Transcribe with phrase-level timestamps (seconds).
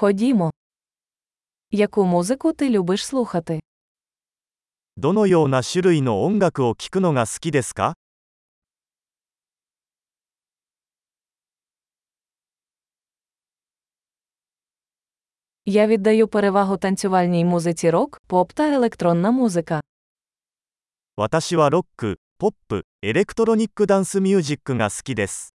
[0.00, 0.51] Ходімо.
[1.71, 3.59] Яку музику ти любиш слухати?
[4.97, 7.95] どのような種類の音楽を聴くのが好きですか
[15.65, 19.81] Я віддаю перевагу танцювальній музиці рок, поп та електронна музика.
[21.15, 25.53] 私はロック、ポップ、エレクトロニックダンスミュージックが好きです。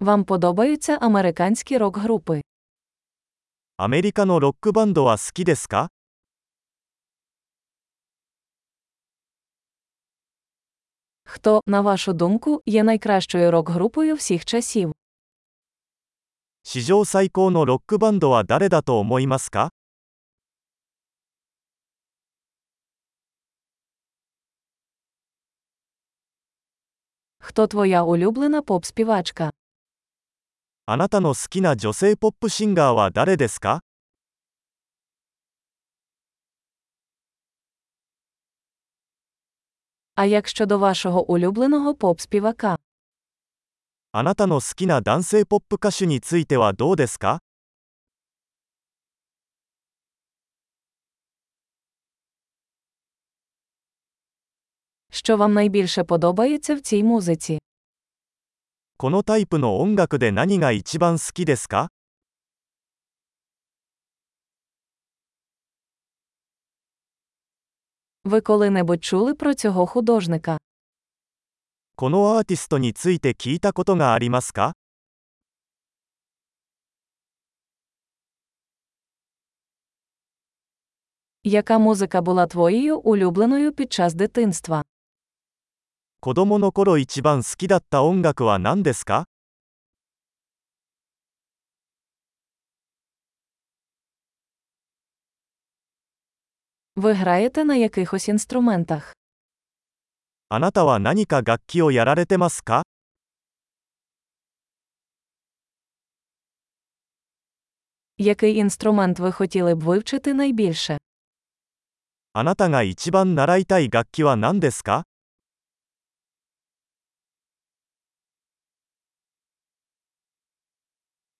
[0.00, 2.42] Вам подобаються американські рок-групи?
[3.78, 5.90] アメリカのロックバンドは好きですか
[11.24, 14.92] Хто, на вашу думку, є найкращою рок-групою всіх часів?
[16.62, 19.70] 史上最高のロックバンドは誰だと思いますか
[27.38, 29.50] Хто твоя улюблена поп-співачка?
[30.90, 33.80] あなたの好きな女性ポップシンガーは誰ですか
[40.18, 42.78] А як щодо вашого улюбленого поп-співака?
[44.12, 47.40] あなたの好きな男性ポップ歌手についてはどうですか
[55.10, 57.58] Що вам найбільше подобається в цій музиці?
[59.00, 61.88] このタイプの音楽で何が一番好きですか
[68.24, 70.56] Ви коли-небудь чули про цього художника?
[71.96, 74.72] このアーティストについて聞いたことがありますか
[81.44, 84.82] Яка музика була твоєю улюбленою під час дитинства?
[86.23, 89.25] 子供の頃一番好きだった音楽は何ですか？
[100.49, 102.83] あなたは何か楽器をやられてますか？
[112.33, 115.05] あなたが一番習いたい楽器は何ですか？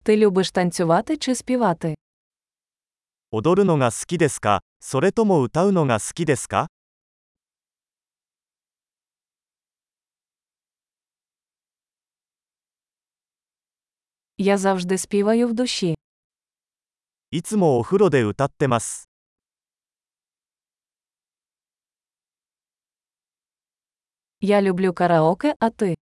[0.02, 1.94] Ти любиш танцювати чи співати?
[3.32, 6.68] 踊るのが好きですかそれとも歌うのが好きですか
[14.38, 15.94] Я завжди співаю в душі.
[17.30, 19.08] いつもお風呂で歌ってます。
[24.40, 25.96] Я люблю караоке, а ти?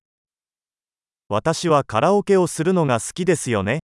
[1.28, 3.81] 私はカラオケをするのが好きですよね。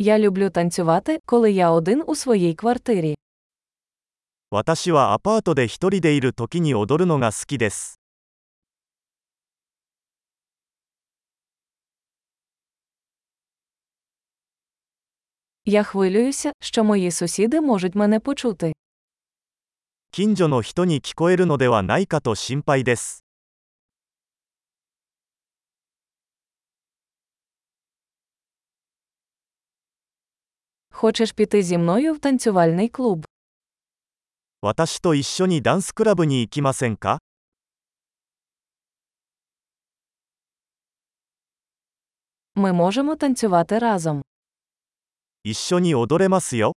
[0.00, 3.16] Я люблю танцювати, коли я один у своїй квартирі.
[4.50, 7.98] 私はアパートで一人でいる時に踊るのが好きです。
[15.64, 18.72] Я хвилююся, що мої сусіди можуть мене почути.
[20.12, 23.24] 近所の人に聞こえるのではないかと心配です。
[31.00, 33.26] Хочеш піти зі мною в танцювальний клуб?
[34.62, 37.18] 私と一緒にダンスクラブに行きませんか
[42.54, 44.22] Ми можемо танцювати разом.
[45.44, 46.72] 一緒に踊れますよ。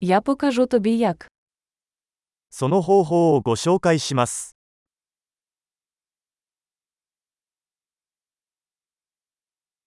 [0.00, 1.28] Я покажу тобі як.
[2.50, 4.51] その方法をご紹介します。